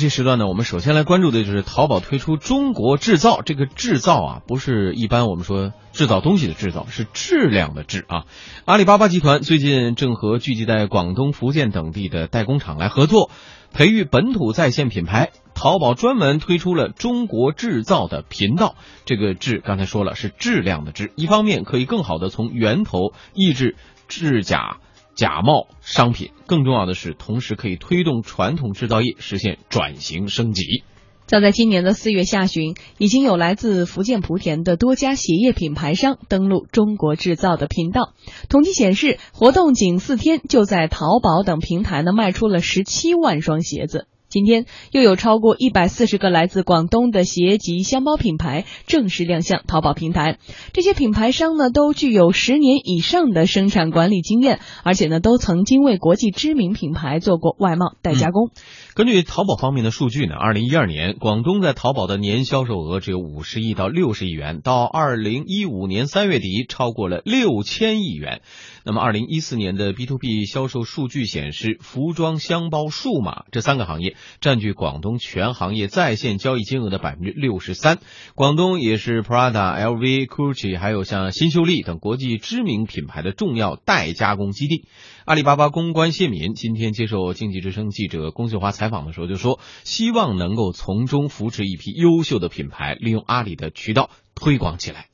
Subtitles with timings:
[0.00, 3.42] 这时段呢，我们首先来关注的就是淘宝推出“中国制造”。
[3.44, 8.24] 这个制造啊，不是一般我们说制造东西的制造，是质量的质啊。
[8.64, 13.30] 阿里巴巴集团最近正和聚集在广东、福建等地的代工厂来合作，
[13.74, 15.32] 培育本土在线品牌。
[15.54, 18.76] 淘宝专门推出了“中国制造”的频道。
[19.04, 23.76] 这个“质”刚才说了是质量的质，一方面可以更好的从源头抑制
[24.08, 24.78] 制假。
[25.20, 30.82] 假冒商品，更重要的是，同时可以推动传统制造业实现转型升级。
[31.26, 38.14] 早在今年的四月下旬，已经有来自福建莆田的多家鞋业品牌商登陆“中国制造”的频道。
[38.48, 44.06] 统计显示，活动仅四天，就在淘宝等平台呢卖出了十七万双鞋子。
[44.30, 50.38] 今天又有超过一百四十个来自广东的鞋及箱包品牌正式亮相淘宝平台。
[50.72, 58.50] 这些品牌商呢，都具有十年以上的生产管理经验，而且呢，都曾经为国际知名品牌做过外贸代加工。
[58.94, 68.42] 根据淘宝方面的数据呢，二零一二年广东在淘宝的年销售额只有五十亿到六十亿元，到二零一五年三月底超过了六千亿元。
[68.84, 77.98] 那么二零一四年的 B to B 销售数据显示，服装、箱包、数码这三个行业占据广东全行业在线交易金额的百分之六十三。
[78.34, 84.86] 广东也是 Prada、LV、Gucci 还有像新秀丽等国际知名品牌的重要代加工基地。
[85.24, 95.09] 阿里巴巴公关谢敏今天接受经济之声记者龚秀华采访的时候就说，希望能够从中扶持一批优秀的品牌，利用阿里的渠道推广起来。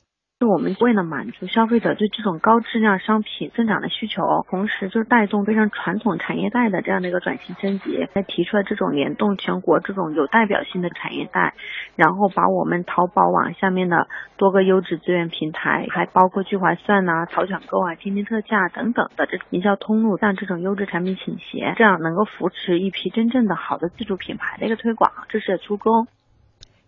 [0.47, 11.55] 我们为了满足消费者对这种高质量商品增长的需求，同时就是带动非常传统产业带的这样的一个转型升级，还提出了这种联动全国这种有代表性的产业带，
[11.97, 26.07] 然后把我们淘宝网下面的多个优质资源平台，还包括聚划算呐、淘抢购啊、天天特价等等的这营销通路，向这种优质产品倾斜，这样能够扶持一批真正的好的自主品牌的一个推广，这是初衷。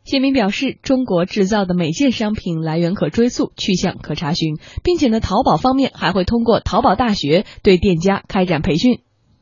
[0.04, 9.00] 谢明表示，中国制造的每件商品来源可追溯，去向可查询，并且呢，淘宝方面还会通过淘宝大学对店家开展培训。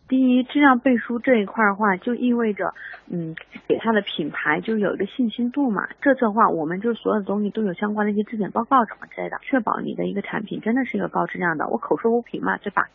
[0.08, 2.74] 第一，质量背书这一块的话，就意味着，
[3.10, 3.34] 嗯，
[3.68, 5.82] 给他的品牌就有一个信心度嘛。
[6.00, 11.66] 这次的话，我们就所有的东西都有相关的一些质检报告什么之类的，确保你的一个产品真的是一个高质量的。
[11.68, 12.86] 我口说无凭嘛，对吧？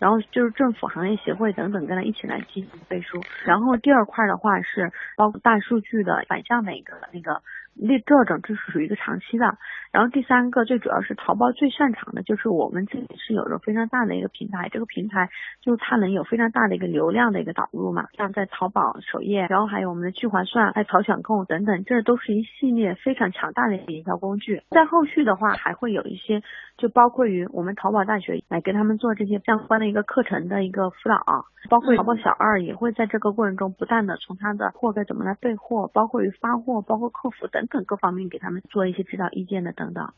[0.00, 3.20] 然后就是政府、行业协会等等跟他一起来进行背书。
[3.44, 7.42] 然后第二块的话是包括大数据的反向的一个那个。
[7.82, 9.56] 那这种这是属于一个长期的，
[9.92, 15.30] 然后第三个最主要是淘宝最擅长的就是我们自己是有着非常大的一个平台，这个平台
[15.62, 24.62] 就是它能有非常大的一个流量的一个导入嘛，像在淘宝首页，然后还有我们的聚划算、还有淘抢购等等，这都是一系列非常强大的营销工具。
[24.70, 26.42] 在后续的话，还会有一些
[26.80, 37.60] 就包括于我们淘宝大学来跟他们做这些相关的一个课程的一个辅导，包括淘宝小二也会在这个过程中不断的从他的货该怎么来备货，包括于发货，包括客服等。
[37.70, 40.08] 等各方面给他们做一些指导意见的等等。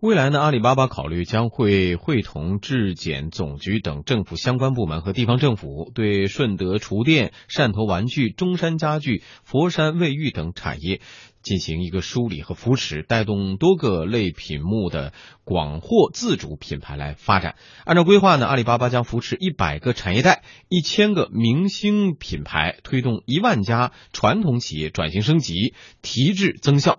[0.00, 11.00] 未来呢，阿里巴巴考虑将会会同质检总局等政府相关部门和地方政府，对顺德厨电、汕头玩具、中山家具、佛山卫浴等产业
[11.44, 15.12] 进行一个梳理和扶持，带动多个类品目的
[15.44, 17.54] 广货自主品牌来发展。
[17.84, 26.98] 按照规划呢，阿里巴巴将扶持一百个产业带、一千个明星品牌，推动一万家传统企业转型升级、提质增效。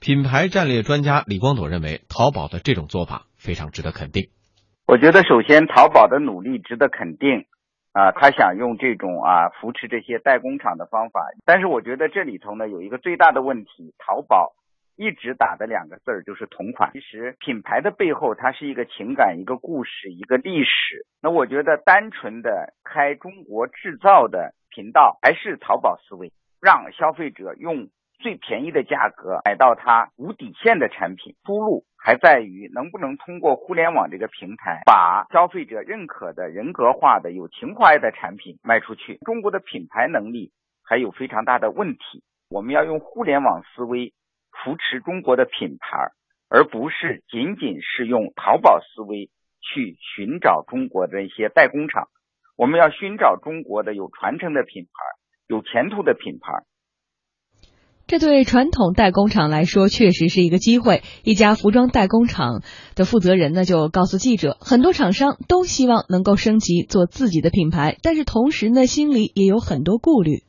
[0.00, 4.30] 品牌战略专家李光朵认为，淘宝的这种做法非常值得肯定。
[4.86, 7.46] 我觉得，首先淘宝的努力值得肯定，
[7.92, 11.20] 啊，他想用这种啊扶持这些代工厂的方法。
[11.44, 14.52] 但是，我觉得这里头呢有一个最大的问题，淘宝
[14.96, 16.90] 一直打的两个字儿就是同款。
[16.92, 21.06] 其实品牌的背后，它是一个情感、一个故事、一个历史。
[21.22, 27.88] 那我觉得，单纯的开中国制造的频道，还是淘宝思维，让消费者用。
[28.22, 39.18] 最便宜的价格买到它无底线的产品，铺路还在于能不能通过互联网这个平台，把消费者认可的人格化的有情怀的产品卖出去。
[39.24, 40.50] 中国的品牌能力
[40.82, 44.12] 还有非常大的问题，我们要用互联网思维
[44.50, 46.08] 扶持中国的品牌，
[46.50, 52.08] 而不是仅仅是用淘宝思维去寻找中国的一些代工厂。
[52.56, 54.90] 我们要寻找中国的有传承的品牌，
[55.46, 56.64] 有前途的品牌。
[58.12, 61.00] 这对传统代工厂来说确实是一个机会。
[61.24, 62.60] 一家服装代工厂
[62.94, 70.44] 的负责人呢就告诉记者，很多厂商都希望能够升级做自己的品牌，但是同时呢心里也有很多顾虑，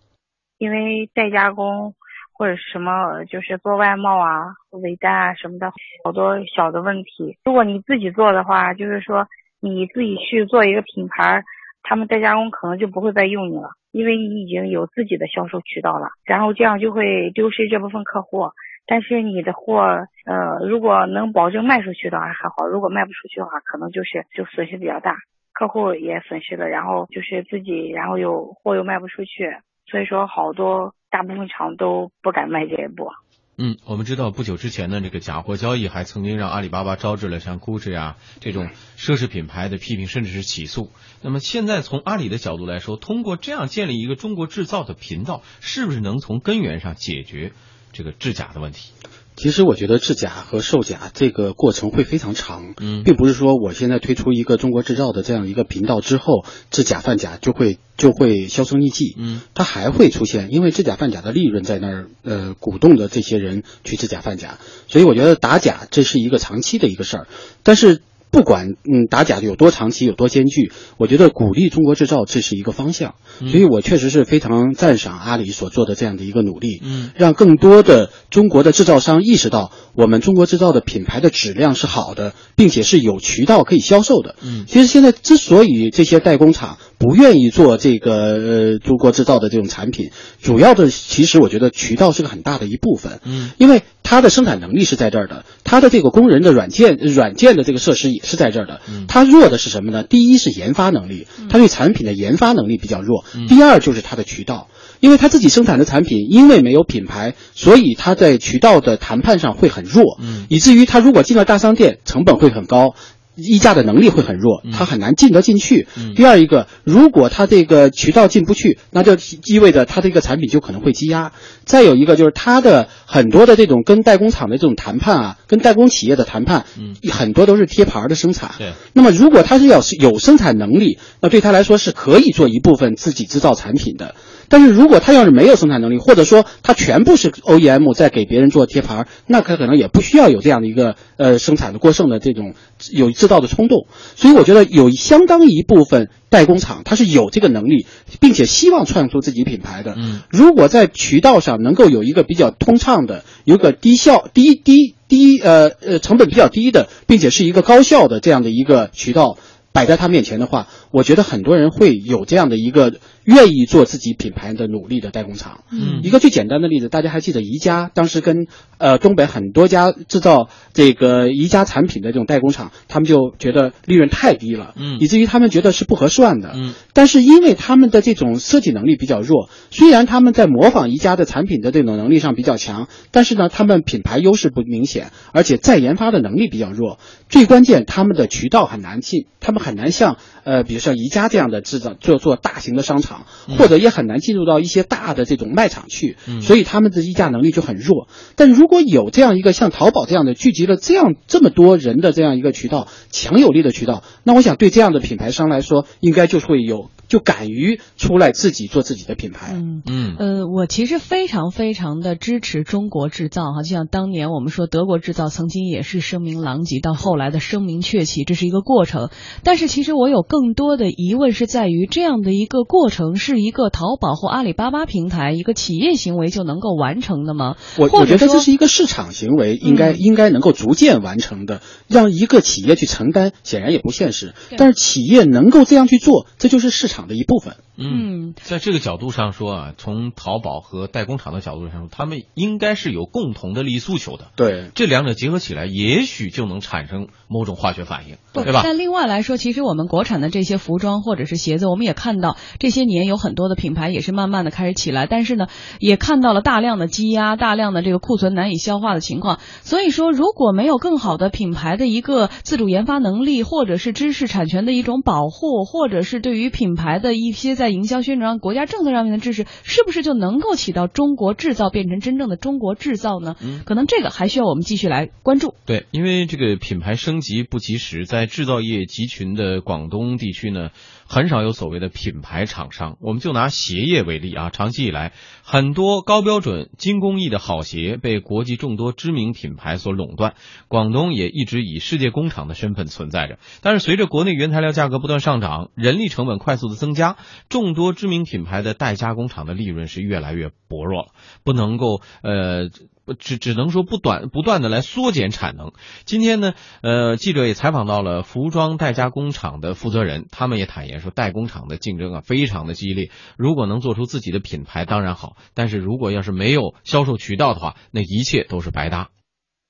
[0.57, 1.95] 因为代加工
[2.33, 5.71] 或者什么就是做外贸啊、尾单啊什么的，
[6.03, 7.39] 好多小的问题。
[7.45, 9.25] 如果你自己做的话，就是说
[9.61, 11.45] 你自己去做一个品牌，
[11.83, 18.49] 他们代加工可能就不会再用你了，因为你已经有自己的销售渠道了，然后这样就会丢失这部分客户。
[18.85, 19.79] 但是你的货，
[20.25, 25.15] 呃，如果能保证卖出去的话还好，如果卖不出去的话，可能就是就损失比较大，
[25.53, 29.55] 客户也损失了，然后就是自己，然后又货又卖不出去，
[29.85, 33.09] 所以说好多大部分厂都不敢迈这一步。
[33.55, 40.91] 嗯，我们知道不久之前呢，这个假货交易还曾经让阿里巴巴招致了像 GUCCI 啊这种奢侈品牌的批评，甚至是起诉。
[41.21, 47.53] 那么现在从阿里的角度来说，通过这样建立一个中国制造的频道，是不是能从根源上解决
[47.91, 48.91] 这个制假的问题？
[49.35, 53.03] 其实我觉得制假和售假这个过程会非常长，嗯。
[53.03, 59.41] 并不是说我现在推出一个中国制造的这样一个频道之后，制假贩假就会就会销声匿迹，嗯。
[59.53, 67.27] 它还会出现，因为制假贩假的利润在那儿，呃，鼓动着这些人去制假贩假，所以我觉得打假这是一个长期的一个事儿，
[67.63, 68.01] 但是。
[68.33, 76.81] 不管嗯打假的有多长期有多艰巨，我觉得鼓励中国制造这是一个方向，嗯所以我确实是非常赞赏阿里所做的这样的一个努力。
[76.83, 84.35] 嗯让更多的中国的制造商意识到，我们中国制造的品牌的质量是好的，并且是有渠道可以销售的。
[84.41, 90.11] 嗯其实现在之所以这些代工厂不愿意做这个呃中国制造的这种产品，
[90.41, 93.19] 主要的其实我觉得渠道是个很大的一部分。
[93.25, 99.05] 嗯因为它的生产能力是在这儿的，它的这个工人的软件软件的这个设施也是在这儿的嗯。
[99.07, 100.03] 它弱的是什么呢？
[100.03, 103.25] 第一是研发能力，它对产品的研发能力比较弱。
[103.35, 104.67] 嗯第二就是它的渠道，
[104.99, 112.95] 因为它自己生产的产品，因为没有品牌，所以它在渠道的谈判上会很弱，嗯以至于它如果进了大商店，成本会很高。
[113.35, 115.87] 议价的能力会很弱嗯，它很难进得进去。
[115.97, 121.31] 嗯第二一个，如果它这个渠道进不去，那就意味着它这个产品就可能会积压。
[121.65, 128.51] 再有一个就是它的很多的这种跟代工厂的这种谈判啊，跟代工企业的谈判，嗯很多都是贴牌儿的生产。
[128.57, 134.15] 对，那么如果他是要是有生产能力，那对他来说是可以做一部分自己制造产品的。
[134.53, 142.53] 但是如果他要是没有生产能力，或者说他全部是 OEM 在给别人做贴牌儿，那他可能也不需要有这样的一个呃生产的过剩的这种
[142.91, 143.87] 有制造的冲动。
[144.15, 147.87] 所以我觉得有相当一部分代工厂他是有这个能力，
[148.21, 149.95] 并且希望创出自己品牌的。
[149.97, 159.39] 嗯如果在渠道上能够有一个比较通畅的，有个低效、低低低呃呃成本比较低的，并且是一个高效的这样的一个渠道
[159.73, 162.93] 摆在他面前的话，我觉得很多人会有这样的一个
[163.25, 165.63] 愿意做自己品牌的努力的代工厂。
[165.71, 168.45] 嗯一个最简单的例子，大家还记得宜家当时跟
[168.77, 176.51] 呃东北很多家制造这个宜家产品的这种代工厂，他们就觉得利润太低了，嗯以至于他们觉得是不合算的。
[176.53, 186.99] 嗯但是因为他们的这种设计能力比较弱，虽然他们在模仿宜家的产品的这种能力上比较强，但是呢，他们品牌优势不明显，而且再研发的能力比较弱。
[187.29, 193.25] 最关键，他们的渠道很难进，他们很难像呃，比如像宜家这样的制造做做大型的商场，
[193.57, 196.17] 或者也很难进入到一些大的这种卖场去。
[196.27, 198.07] 嗯所以他们的议价能力就很弱。
[198.35, 209.53] 但如果有这样一个像淘宝这样的聚集了这样这么多人的这样一个渠道，强有力的渠道，那我想对这样的品牌商来说，应该就会有就敢于出来自己做自己的品牌。
[209.53, 209.81] 嗯。
[209.87, 219.09] 嗯呃，我其实非常非常的支持中国制造哈，就像当年我们说德国制造曾经也是声名狼藉，到后来的声名鹊起，这是一个过程。
[219.43, 227.55] 但是其实我有更多的疑问是在于这样的一个过程是一个淘宝或阿里巴巴平台一个企业行为就能够完成的吗？
[227.77, 231.61] 我我觉得这是一个市场行为，应该、嗯应该能够逐渐完成的。
[231.87, 234.33] 让一个企业去承担，显然也不现实。
[234.57, 237.55] 但是企业能够这样去做，这就是市场的一部分。
[237.75, 244.27] 嗯，在这个角度上说啊，从淘宝和代工厂的角度上说，他们应该是有共同的利益诉求的。
[244.35, 248.61] 对，这两者结合起来，也许就能产生某种化学反应，对吧？
[248.63, 255.47] 但另外来说，其实我们国产的这些服装或者是鞋子，我们也看到这些年有很多的品牌也是慢慢的开始起来，但是呢，
[255.79, 259.39] 也看到了大量的积压、大量的这个库存难以消化的情况。
[259.63, 273.35] 所以说，如果没有更好的品牌的一个自主研发能力，或者是知识产权的一种保护，或者是对于品牌的一些在营销宣传、国家政策上面的支持，是不是就能够起到中国制造变成真正的中国制造呢？
[273.41, 275.55] 嗯可能这个还需要我们继续来关注。
[275.65, 280.69] 对，因为这个品牌升级不及时，在制造业集群的广东地区呢，
[281.13, 282.97] 很少有所谓的品牌厂商。
[282.99, 290.33] 我们就拿鞋业为例啊，长期以来，很多高标准、精工艺的好鞋被国际众多知名品牌所垄断，
[290.67, 293.37] 广东也一直以世界工厂的身份存在着。
[293.61, 297.17] 但是随着国内原材料价格不断上涨，人力成本快速的增加，
[297.47, 301.11] 众多知名品牌的代加工厂的利润是越来越薄弱了，
[301.43, 302.69] 不能够呃
[303.19, 305.71] 只只能说不短不断的来缩减产能。
[306.05, 313.09] 今天呢，呃，记者也采访到了服装代加工厂的负责人，他们也坦言说，代工厂的竞争啊非常的激烈。
[313.37, 319.09] 如果能做出自己的品牌，当然好；但是如果要是没有销售渠道的话，那一切都是白搭。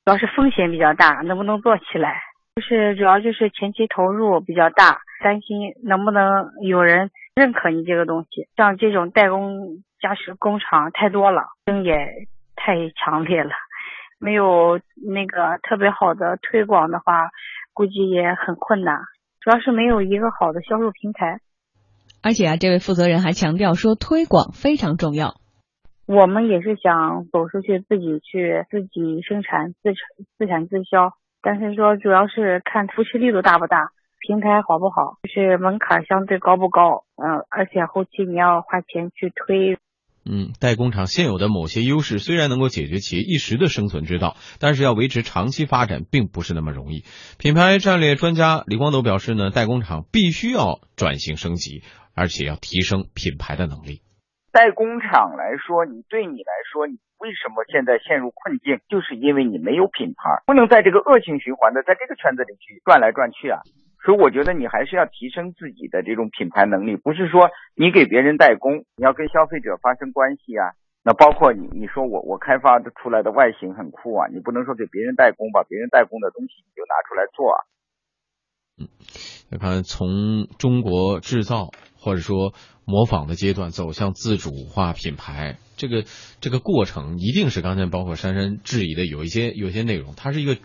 [0.06, 2.22] 主要是风险比较大，能不能做起来？
[2.56, 8.48] 就是主要就是前期投入比较大，担心能不能有人认可你这个东西。
[8.56, 11.96] 像这种代工家饰工厂太多了，竞争也
[12.65, 13.51] 太强烈了，
[14.20, 17.29] 没有那个特别好的推广的话，
[17.74, 19.00] 估计也很困难。
[19.41, 21.39] 主要是没有一个好的销售平台。
[22.24, 25.34] 而且啊，这位负责人还强调说，推广非常重要。
[26.05, 31.12] 我们也是想走出去，自己去自己生产、自产、自产自销。
[31.41, 33.89] 但是说主要是看扶持力度大不大，
[34.22, 39.77] 平台好不好，就是门槛相对高不高，嗯，而且后期你要花钱去推。
[40.25, 47.03] 嗯，代工厂现有的某些优势虽然能够解决企业一时的生存之道，但是要维持长期发展并不是那么容易。
[47.38, 51.84] 品牌战略专家李光斗表示呢，代工厂必须要转型升级，
[52.15, 54.01] 而且要提升品牌的能力。
[54.53, 58.80] 代工厂来说，你对你来说，你为什么现在陷入困境？
[58.88, 63.60] 就是因为你没有品牌，不能在这个恶性循环的在这个圈子里去转来转去啊。
[64.04, 70.76] 所以我觉得你还是要提升自己的这种品牌能力，不是说你给别人代工，你要跟消费者发生关系啊。
[71.04, 77.58] 那包括你，你说我我开发的出来的外形很酷啊，你不能说给别人代工，把别人代工的东西你就拿出来做啊。
[78.80, 78.88] 嗯，
[79.52, 82.54] 你看从中国制造或者说。
[82.86, 86.04] 模仿的阶段走向自主化品牌，这个
[86.42, 90.58] 这个过程一定是刚才包括珊珊质疑的有一些有一些内容，它是一个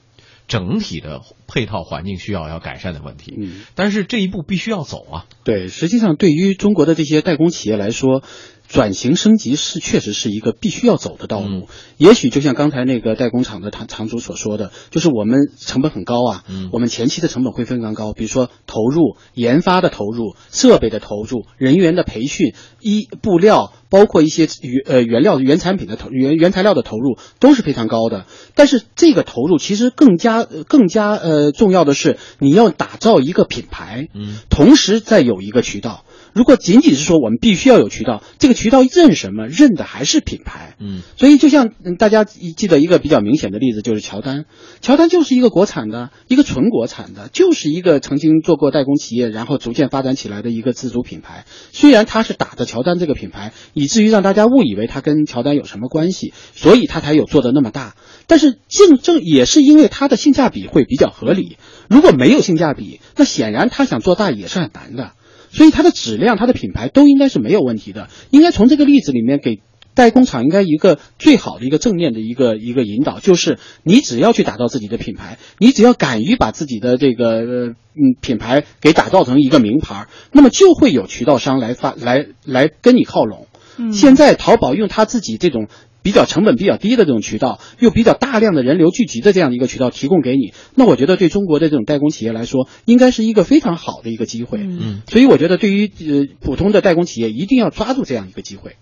[0.49, 3.37] 整体的配套环境需要要改善的问题。
[3.39, 5.27] 嗯，但是这一步必须要走啊。
[5.45, 8.25] 对，实际上对于中国的这些代工企业来说。
[8.69, 11.69] 转型升级是确实是一个必须要走的道路。
[11.97, 28.27] 也许就像刚才那个代工厂的厂厂主所说的，就是我们成本很高啊，我们前期的成本会非常高，比如说投入、研发的投入、设备的投入、人员的培训、衣布料，包括一些原呃原料原产品的投原原材料的投入都是非常高的。
[28.55, 36.05] 但是这个投入其实更加更加呃重要的是，你要打造一个品牌，嗯，同时再有一个渠道。
[36.39, 39.49] 如果仅仅是说我们必须要有渠道，这个渠道认什么？
[39.49, 40.77] 认的还是品牌。
[40.79, 44.45] 嗯，所以就像大家记得一个比较明显的例子，就是乔丹。
[44.81, 51.45] 乔丹就是一个国产的，一个纯国产的，就是一个曾经做过代工企业，然后逐渐发展起来的一个自主品牌。
[51.73, 57.97] 虽然他是打着乔丹这个品牌，以至于让大家误以为他跟乔丹有什么关系，所以他才有做的那么大。
[58.29, 61.57] 但是正正也是因为它的性价比会比较合理。
[61.89, 65.15] 如果没有性价比，那显然他想做大也是很难的。
[65.51, 68.09] 所以它的质量、它的品牌都应该是没有问题的。
[68.31, 69.61] 应该从这个例子里面给
[69.95, 83.47] 代工厂应该一个最好的一个正面的一个一个引导，就是你只要去打造自己的品牌，你只要敢于把自己的这个嗯品牌给打造成一个名牌，那么就会有渠道商来发来来跟你靠拢。
[83.93, 85.69] 现在淘宝用他自己这种。
[86.09, 94.59] 比较成本比较低的这种渠道，又比较大量的人流聚集的这样的一个渠道提供给你，那我觉得对中国的这种代工企业来说，应该是一个非常好的一个机会。
[94.59, 98.77] 嗯，所以我觉得对于呃普通的代工企业，一定要抓住这样一个机会。